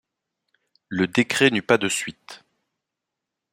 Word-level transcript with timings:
Le 0.89 1.05
décret 1.05 1.51
n'eut 1.51 1.61
pas 1.61 1.77
de 1.77 1.87
suite. 1.87 2.43